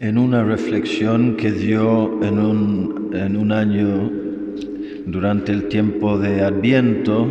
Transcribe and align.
en 0.00 0.16
una 0.16 0.44
reflexión 0.44 1.36
que 1.36 1.50
dio 1.50 2.22
en 2.22 2.38
un, 2.38 3.10
en 3.14 3.36
un 3.36 3.50
año 3.50 4.10
durante 5.06 5.50
el 5.50 5.64
tiempo 5.68 6.18
de 6.18 6.42
Adviento, 6.42 7.26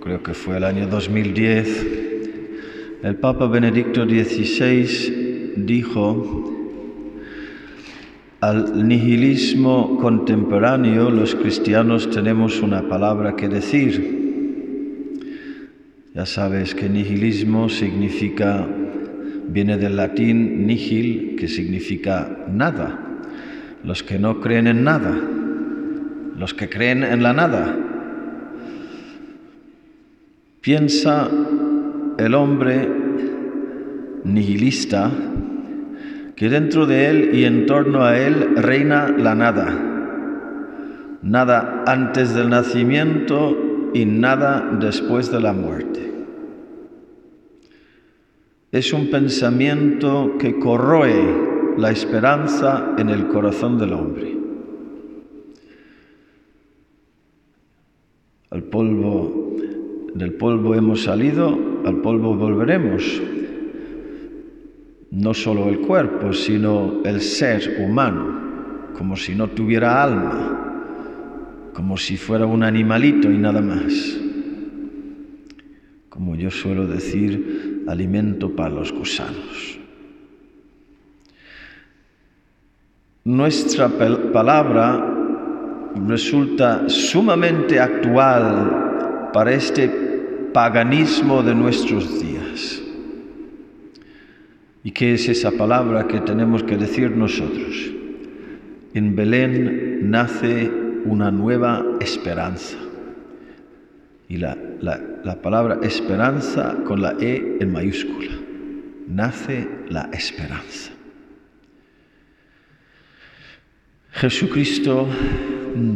creo 0.00 0.22
que 0.24 0.34
fue 0.34 0.56
el 0.56 0.64
año 0.64 0.88
2010, 0.88 1.86
el 3.04 3.14
Papa 3.16 3.46
Benedicto 3.46 4.04
XVI 4.04 5.54
dijo, 5.56 6.52
al 8.40 8.88
nihilismo 8.88 9.98
contemporáneo 10.00 11.10
los 11.10 11.36
cristianos 11.36 12.10
tenemos 12.10 12.60
una 12.60 12.88
palabra 12.88 13.36
que 13.36 13.48
decir. 13.48 14.20
Ya 16.12 16.26
sabes 16.26 16.74
que 16.74 16.88
nihilismo 16.88 17.68
significa 17.68 18.66
viene 19.48 19.76
del 19.76 19.96
latín 19.96 20.66
nihil, 20.66 21.36
que 21.38 21.48
significa 21.48 22.28
nada. 22.48 22.98
Los 23.84 24.02
que 24.02 24.18
no 24.18 24.40
creen 24.40 24.66
en 24.66 24.84
nada, 24.84 25.12
los 26.38 26.54
que 26.54 26.68
creen 26.68 27.02
en 27.02 27.22
la 27.22 27.32
nada. 27.32 27.76
Piensa 30.60 31.28
el 32.18 32.34
hombre 32.34 32.88
nihilista 34.24 35.10
que 36.36 36.48
dentro 36.48 36.86
de 36.86 37.10
él 37.10 37.30
y 37.34 37.44
en 37.44 37.66
torno 37.66 38.04
a 38.04 38.18
él 38.18 38.56
reina 38.56 39.08
la 39.08 39.34
nada. 39.34 39.88
Nada 41.22 41.84
antes 41.86 42.34
del 42.34 42.48
nacimiento 42.50 43.90
y 43.92 44.04
nada 44.04 44.76
después 44.80 45.30
de 45.30 45.40
la 45.40 45.52
muerte 45.52 46.21
es 48.72 48.94
un 48.94 49.10
pensamiento 49.10 50.36
que 50.38 50.58
corroe 50.58 51.76
la 51.76 51.90
esperanza 51.90 52.94
en 52.96 53.10
el 53.10 53.28
corazón 53.28 53.78
del 53.78 53.92
hombre. 53.92 54.34
Al 58.48 58.62
polvo, 58.64 59.56
del 60.14 60.32
polvo 60.34 60.74
hemos 60.74 61.02
salido, 61.02 61.58
al 61.84 62.00
polvo 62.00 62.34
volveremos. 62.34 63.20
No 65.10 65.34
solo 65.34 65.68
el 65.68 65.80
cuerpo, 65.80 66.32
sino 66.32 67.02
el 67.04 67.20
ser 67.20 67.76
humano, 67.78 68.88
como 68.96 69.16
si 69.16 69.34
no 69.34 69.48
tuviera 69.48 70.02
alma, 70.02 71.70
como 71.74 71.98
si 71.98 72.16
fuera 72.16 72.46
un 72.46 72.62
animalito 72.62 73.30
y 73.30 73.36
nada 73.36 73.60
más. 73.60 74.18
Como 76.08 76.36
yo 76.36 76.50
suelo 76.50 76.86
decir, 76.86 77.61
alimento 77.88 78.54
para 78.54 78.70
los 78.70 78.92
gusanos. 78.92 79.78
Nuestra 83.24 83.88
palabra 83.88 85.12
resulta 86.08 86.88
sumamente 86.88 87.78
actual 87.78 89.30
para 89.32 89.52
este 89.52 89.88
paganismo 90.52 91.42
de 91.42 91.54
nuestros 91.54 92.20
días. 92.20 92.82
¿Y 94.84 94.90
qué 94.90 95.14
es 95.14 95.28
esa 95.28 95.52
palabra 95.52 96.08
que 96.08 96.20
tenemos 96.20 96.64
que 96.64 96.76
decir 96.76 97.12
nosotros? 97.12 97.92
En 98.94 99.14
Belén 99.14 100.10
nace 100.10 100.70
una 101.04 101.30
nueva 101.30 101.84
esperanza. 102.00 102.76
Y 104.28 104.38
la, 104.38 104.56
palabra 105.42 105.78
esperanza 105.82 106.76
con 106.84 107.00
la 107.00 107.14
E 107.20 107.58
en 107.60 107.72
mayúscula. 107.72 108.32
Nace 109.08 109.68
la 109.88 110.08
esperanza. 110.12 110.92
Jesucristo 114.12 115.06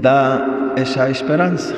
da 0.00 0.72
esa 0.76 1.08
esperanza. 1.08 1.74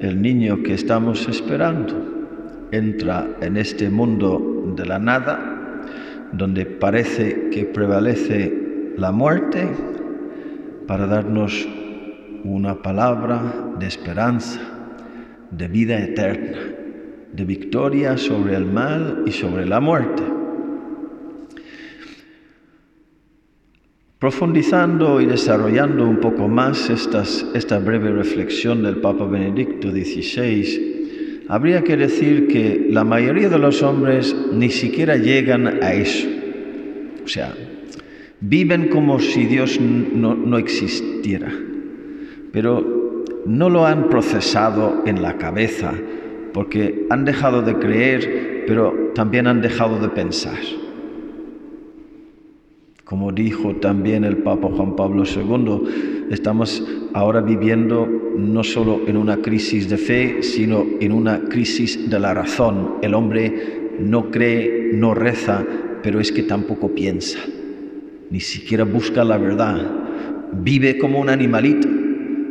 El 0.00 0.20
niño 0.20 0.62
que 0.62 0.74
estamos 0.74 1.28
esperando 1.28 2.68
entra 2.72 3.28
en 3.40 3.56
este 3.56 3.88
mundo 3.88 4.74
de 4.76 4.86
la 4.86 4.98
nada, 4.98 5.38
donde 6.32 6.66
parece 6.66 7.50
que 7.50 7.64
prevalece 7.64 8.94
la 8.96 9.12
muerte, 9.12 9.68
para 10.86 11.06
darnos 11.06 11.66
una 12.44 12.82
palabra 12.82 13.40
de 13.78 13.86
esperanza, 13.86 14.60
de 15.52 15.68
vida 15.68 15.98
eterna, 15.98 16.58
de 17.32 17.44
victoria 17.44 18.16
sobre 18.16 18.56
el 18.56 18.64
mal 18.64 19.22
y 19.26 19.32
sobre 19.32 19.66
la 19.66 19.80
muerte. 19.80 20.22
Profundizando 24.18 25.20
y 25.20 25.26
desarrollando 25.26 26.06
un 26.06 26.20
poco 26.20 26.48
más 26.48 26.88
esta 26.90 27.78
breve 27.80 28.10
reflexión 28.10 28.82
del 28.82 28.98
Papa 28.98 29.26
Benedicto 29.26 29.90
XVI, 29.90 31.44
habría 31.48 31.82
que 31.82 31.96
decir 31.96 32.46
que 32.46 32.86
la 32.88 33.04
mayoría 33.04 33.48
de 33.48 33.58
los 33.58 33.82
hombres 33.82 34.34
ni 34.52 34.70
siquiera 34.70 35.16
llegan 35.16 35.82
a 35.82 35.92
eso. 35.92 36.28
O 37.24 37.28
sea, 37.28 37.52
viven 38.40 38.88
como 38.88 39.18
si 39.18 39.44
Dios 39.46 39.80
no, 39.80 40.34
no 40.34 40.56
existiera. 40.56 41.52
Pero 42.52 43.01
no 43.46 43.70
lo 43.70 43.86
han 43.86 44.08
procesado 44.08 45.02
en 45.06 45.22
la 45.22 45.36
cabeza, 45.38 45.92
porque 46.52 47.06
han 47.10 47.24
dejado 47.24 47.62
de 47.62 47.78
creer, 47.78 48.64
pero 48.66 49.12
también 49.14 49.46
han 49.46 49.60
dejado 49.60 49.98
de 49.98 50.08
pensar. 50.08 50.58
Como 53.04 53.32
dijo 53.32 53.76
también 53.76 54.24
el 54.24 54.38
Papa 54.38 54.68
Juan 54.74 54.96
Pablo 54.96 55.24
II, 55.24 56.28
estamos 56.30 56.82
ahora 57.12 57.40
viviendo 57.40 58.08
no 58.36 58.64
solo 58.64 59.02
en 59.06 59.16
una 59.16 59.38
crisis 59.38 59.88
de 59.90 59.98
fe, 59.98 60.42
sino 60.42 60.86
en 61.00 61.12
una 61.12 61.40
crisis 61.40 62.08
de 62.08 62.18
la 62.18 62.32
razón. 62.32 62.94
El 63.02 63.12
hombre 63.14 63.90
no 64.00 64.30
cree, 64.30 64.92
no 64.94 65.14
reza, 65.14 65.62
pero 66.02 66.20
es 66.20 66.32
que 66.32 66.42
tampoco 66.42 66.88
piensa, 66.88 67.38
ni 68.30 68.40
siquiera 68.40 68.84
busca 68.84 69.24
la 69.24 69.36
verdad. 69.36 69.90
Vive 70.52 70.96
como 70.96 71.20
un 71.20 71.28
animalito 71.28 71.88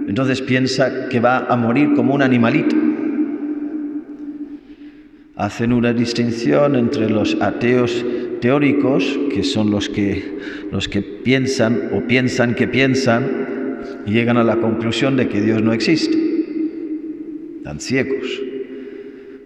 entonces 0.08 0.42
piensa 0.42 1.10
que 1.10 1.20
va 1.20 1.46
a 1.46 1.56
morir 1.56 1.94
como 1.96 2.14
un 2.14 2.22
animalito. 2.22 2.76
Hacen 5.36 5.74
una 5.74 5.94
distinción 5.94 6.76
entre 6.76 7.10
los 7.10 7.38
ateos 7.42 8.06
teóricos, 8.42 9.20
que 9.34 9.44
son 9.44 9.72
los 9.72 9.90
que, 9.90 10.38
los 10.72 10.88
que 10.88 11.02
piensan 11.02 11.90
o 11.94 12.08
piensan 12.08 12.56
que 12.56 12.68
piensan 12.68 13.82
y 14.06 14.12
llegan 14.12 14.38
a 14.38 14.44
la 14.44 14.58
conclusión 14.58 15.16
de 15.16 15.28
que 15.30 15.42
Dios 15.42 15.62
no 15.62 15.74
existe. 15.74 16.18
Están 17.58 17.80
ciegos. 17.80 18.42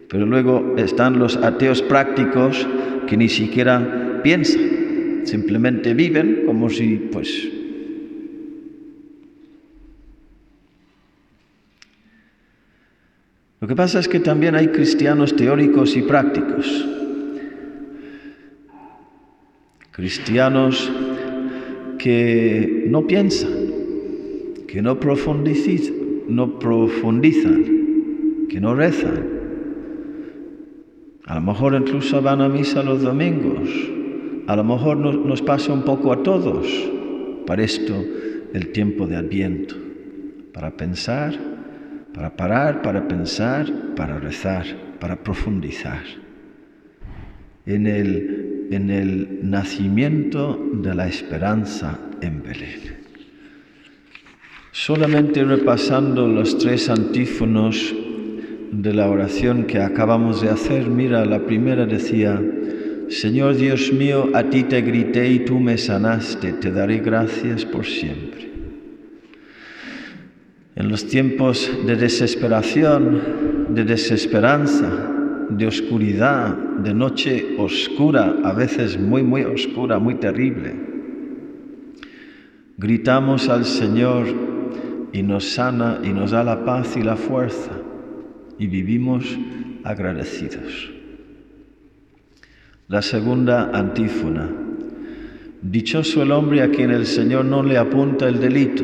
Pero 0.09 0.25
luego 0.25 0.75
están 0.77 1.19
los 1.19 1.37
ateos 1.37 1.81
prácticos 1.81 2.67
que 3.07 3.17
ni 3.17 3.29
siquiera 3.29 4.21
piensan, 4.23 5.21
simplemente 5.25 5.93
viven 5.93 6.43
como 6.45 6.69
si 6.69 7.09
pues 7.11 7.49
Lo 13.65 13.69
que 13.69 13.75
pasa 13.75 13.97
es 13.97 14.07
que 14.07 14.19
también 14.19 14.53
hay 14.53 14.67
cristianos 14.67 15.35
teóricos 15.35 15.97
y 15.97 16.03
prácticos. 16.03 16.87
Cristianos 19.89 20.91
que 21.97 22.85
no 22.87 23.07
piensan, 23.07 23.49
que 24.67 24.83
no 24.83 24.99
profundizan, 24.99 25.95
no 26.27 26.59
profundizan, 26.59 28.45
que 28.49 28.61
no 28.61 28.75
rezan. 28.75 29.29
A 31.25 31.33
lo 31.33 31.41
mejor 31.41 31.73
incluso 31.73 32.21
van 32.21 32.41
a 32.41 32.49
misa 32.49 32.83
los 32.83 33.01
domingos. 33.01 33.67
A 34.45 34.55
lo 34.55 34.63
mejor 34.63 34.97
nos 34.97 35.41
pasa 35.41 35.73
un 35.73 35.81
poco 35.81 36.13
a 36.13 36.21
todos. 36.21 36.67
Para 37.47 37.63
esto 37.63 37.95
el 38.53 38.71
tiempo 38.73 39.07
de 39.07 39.15
Adviento, 39.15 39.73
para 40.53 40.77
pensar 40.77 41.54
para 42.15 42.29
parar, 42.29 42.81
para 42.81 43.07
pensar, 43.07 43.67
para 43.95 44.17
rezar, 44.19 44.65
para 45.01 45.17
profundizar 45.17 46.03
en 47.65 47.87
el, 47.87 48.67
en 48.71 48.89
el 48.89 49.39
nacimiento 49.43 50.57
de 50.73 50.95
la 50.95 51.07
esperanza 51.07 51.99
en 52.21 52.41
Belén. 52.41 53.03
Solamente 54.71 55.43
repasando 55.43 56.27
los 56.27 56.57
tres 56.57 56.89
antífonos 56.89 57.93
de 58.71 58.93
la 58.93 59.09
oración 59.09 59.65
que 59.65 59.79
acabamos 59.79 60.41
de 60.41 60.49
hacer, 60.49 60.87
mira, 60.87 61.25
la 61.25 61.45
primera 61.45 61.85
decía, 61.85 62.41
Señor 63.09 63.57
Dios 63.57 63.91
mío, 63.91 64.29
a 64.33 64.43
ti 64.43 64.63
te 64.63 64.81
grité 64.81 65.29
y 65.29 65.39
tú 65.39 65.59
me 65.59 65.77
sanaste, 65.77 66.53
te 66.53 66.71
daré 66.71 66.99
gracias 66.99 67.65
por 67.65 67.85
siempre. 67.85 68.54
En 70.75 70.89
los 70.89 71.07
tiempos 71.07 71.71
de 71.85 71.95
desesperación, 71.95 73.21
de 73.69 73.85
desesperanza, 73.85 74.91
de 75.49 75.67
oscuridad, 75.67 76.53
de 76.53 76.93
noche 76.93 77.55
oscura, 77.57 78.35
a 78.43 78.51
veces 78.51 78.99
muy, 78.99 79.23
muy 79.23 79.43
oscura, 79.43 79.99
muy 79.99 80.15
terrible. 80.15 80.75
Gritamos 82.77 83.47
al 83.47 83.63
Señor 83.63 84.27
y 85.13 85.23
nos 85.23 85.45
sana 85.45 86.01
y 86.03 86.09
nos 86.09 86.31
da 86.31 86.43
la 86.43 86.65
paz 86.65 86.97
y 86.97 87.03
la 87.03 87.15
fuerza 87.15 87.71
y 88.59 88.67
vivimos 88.67 89.23
agradecidos. 89.85 90.91
La 92.89 93.01
segunda 93.01 93.71
antífona. 93.73 94.49
Dichoso 95.61 96.21
el 96.21 96.31
hombre 96.31 96.61
a 96.61 96.69
quien 96.69 96.91
el 96.91 97.05
Señor 97.05 97.45
no 97.45 97.63
le 97.63 97.77
apunta 97.77 98.27
el 98.27 98.41
delito. 98.41 98.83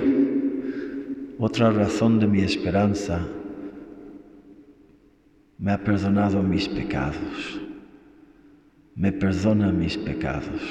Otra 1.43 1.71
razón 1.71 2.19
de 2.19 2.27
mi 2.27 2.41
esperanza 2.41 3.19
me 5.57 5.71
ha 5.71 5.83
perdonado 5.83 6.43
mis 6.43 6.69
pecados, 6.69 7.59
me 8.95 9.11
perdona 9.11 9.71
mis 9.71 9.97
pecados, 9.97 10.61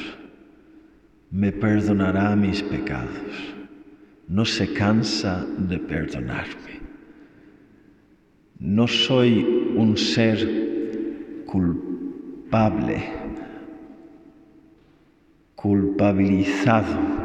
me 1.32 1.50
perdonará 1.50 2.37
mis 2.37 2.62
pecados, 2.62 3.52
no 4.28 4.44
se 4.44 4.72
cansa 4.72 5.44
de 5.58 5.76
perdonarme. 5.76 6.78
No 8.61 8.87
soy 8.87 9.75
un 9.76 9.96
ser 9.96 11.43
culpable, 11.46 13.02
culpabilizado, 15.56 17.19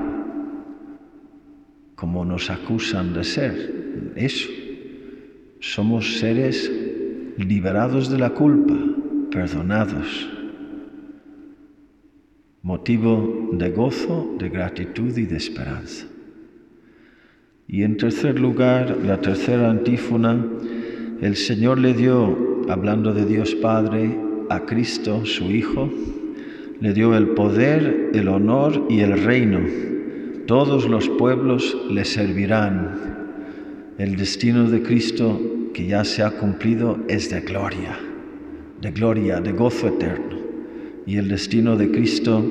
como 1.95 2.25
nos 2.25 2.49
acusan 2.49 3.13
de 3.13 3.23
ser. 3.23 4.13
Eso. 4.15 4.49
Somos 5.59 6.19
seres 6.19 6.71
liberados 7.37 8.09
de 8.09 8.19
la 8.19 8.29
culpa, 8.31 8.75
perdonados, 9.31 10.29
motivo 12.61 13.49
de 13.53 13.69
gozo, 13.71 14.35
de 14.37 14.49
gratitud 14.49 15.17
y 15.17 15.25
de 15.25 15.37
esperanza. 15.37 16.05
Y 17.67 17.83
en 17.83 17.97
tercer 17.97 18.39
lugar, 18.39 18.97
la 19.03 19.21
tercera 19.21 19.69
antífona, 19.69 20.45
el 21.21 21.35
Señor 21.35 21.79
le 21.79 21.93
dio, 21.93 22.63
hablando 22.69 23.13
de 23.13 23.25
Dios 23.25 23.55
Padre, 23.55 24.19
a 24.49 24.61
Cristo, 24.61 25.25
su 25.25 25.45
Hijo, 25.45 25.89
le 26.79 26.93
dio 26.93 27.15
el 27.15 27.29
poder, 27.29 28.11
el 28.13 28.27
honor 28.27 28.85
y 28.89 28.99
el 28.99 29.23
reino. 29.23 29.94
Todos 30.47 30.87
los 30.87 31.09
pueblos 31.09 31.75
le 31.89 32.05
servirán. 32.05 33.95
El 33.97 34.15
destino 34.15 34.69
de 34.69 34.83
Cristo 34.83 35.41
que 35.73 35.87
ya 35.87 36.03
se 36.03 36.21
ha 36.21 36.29
cumplido 36.37 36.99
es 37.07 37.31
de 37.31 37.41
gloria, 37.41 37.97
de 38.79 38.91
gloria, 38.91 39.41
de 39.41 39.53
gozo 39.53 39.87
eterno. 39.87 40.37
Y 41.07 41.17
el 41.17 41.29
destino 41.29 41.75
de 41.77 41.89
Cristo 41.89 42.45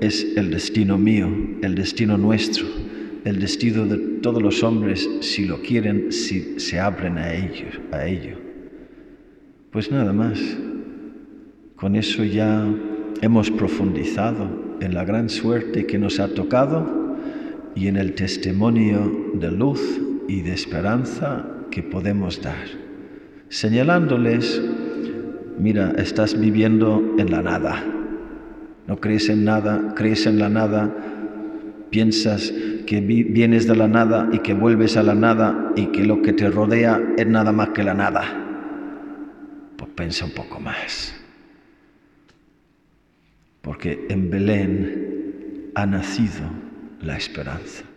es 0.00 0.36
el 0.36 0.52
destino 0.52 0.96
mío, 0.98 1.28
el 1.62 1.74
destino 1.74 2.16
nuestro, 2.16 2.64
el 3.24 3.40
destino 3.40 3.86
de 3.86 4.20
todos 4.20 4.40
los 4.40 4.62
hombres 4.62 5.08
si 5.20 5.44
lo 5.44 5.60
quieren, 5.62 6.12
si 6.12 6.60
se 6.60 6.78
abren 6.78 7.18
a 7.18 7.34
ello. 7.34 7.66
A 7.90 8.06
ello. 8.06 8.36
Pues 9.72 9.90
nada 9.90 10.12
más. 10.12 10.40
Con 11.74 11.96
eso 11.96 12.22
ya 12.22 12.64
hemos 13.20 13.50
profundizado 13.50 14.76
en 14.80 14.94
la 14.94 15.04
gran 15.04 15.28
suerte 15.28 15.86
que 15.86 15.98
nos 15.98 16.20
ha 16.20 16.28
tocado 16.28 17.01
y 17.74 17.88
en 17.88 17.96
el 17.96 18.14
testimonio 18.14 19.30
de 19.34 19.50
luz 19.50 19.80
y 20.28 20.42
de 20.42 20.52
esperanza 20.52 21.46
que 21.70 21.82
podemos 21.82 22.42
dar, 22.42 22.66
señalándoles, 23.48 24.62
mira, 25.58 25.92
estás 25.96 26.38
viviendo 26.38 27.14
en 27.18 27.30
la 27.30 27.42
nada, 27.42 27.84
no 28.86 29.00
crees 29.00 29.28
en 29.28 29.44
nada, 29.44 29.94
crees 29.94 30.26
en 30.26 30.38
la 30.38 30.48
nada, 30.48 30.94
piensas 31.90 32.52
que 32.86 33.00
vienes 33.00 33.66
de 33.66 33.76
la 33.76 33.88
nada 33.88 34.28
y 34.32 34.38
que 34.40 34.54
vuelves 34.54 34.96
a 34.96 35.02
la 35.02 35.14
nada 35.14 35.72
y 35.76 35.86
que 35.86 36.04
lo 36.04 36.22
que 36.22 36.32
te 36.32 36.48
rodea 36.48 37.00
es 37.16 37.26
nada 37.26 37.52
más 37.52 37.70
que 37.70 37.84
la 37.84 37.94
nada. 37.94 38.24
Pues 39.76 39.90
piensa 39.94 40.24
un 40.24 40.32
poco 40.32 40.58
más. 40.58 41.14
Porque 43.60 44.06
en 44.08 44.30
Belén 44.30 45.70
ha 45.74 45.86
nacido 45.86 46.61
la 47.02 47.16
esperanza. 47.16 47.91